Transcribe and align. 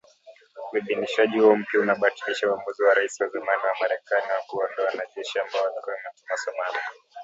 Uidhinishaji 0.73 1.39
huo 1.39 1.55
mpya 1.55 1.79
unabatilisha 1.79 2.49
uamuzi 2.49 2.83
wa 2.83 2.93
Rais 2.93 3.21
wa 3.21 3.27
zamani 3.27 3.61
wa 3.63 3.75
Marekani 3.81 4.31
wa 4.31 4.41
kuwaondoa 4.47 4.85
wanajeshi 4.85 5.39
ambao 5.39 5.63
walikuwa 5.63 5.95
wametumwa 5.95 6.37
Somalia 6.37 6.81